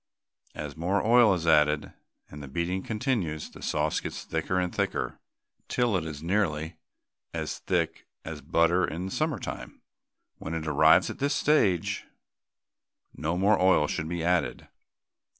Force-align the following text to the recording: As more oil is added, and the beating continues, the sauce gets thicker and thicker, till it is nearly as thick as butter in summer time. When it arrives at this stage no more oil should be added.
As 0.55 0.75
more 0.75 1.05
oil 1.05 1.31
is 1.35 1.45
added, 1.45 1.93
and 2.27 2.41
the 2.41 2.47
beating 2.47 2.81
continues, 2.81 3.51
the 3.51 3.61
sauce 3.61 3.99
gets 3.99 4.23
thicker 4.23 4.57
and 4.59 4.73
thicker, 4.73 5.19
till 5.67 5.95
it 5.95 6.05
is 6.05 6.23
nearly 6.23 6.77
as 7.35 7.59
thick 7.59 8.07
as 8.25 8.41
butter 8.41 8.83
in 8.83 9.11
summer 9.11 9.37
time. 9.37 9.83
When 10.39 10.55
it 10.55 10.65
arrives 10.65 11.11
at 11.11 11.19
this 11.19 11.35
stage 11.35 12.05
no 13.15 13.37
more 13.37 13.61
oil 13.61 13.85
should 13.87 14.09
be 14.09 14.23
added. 14.23 14.67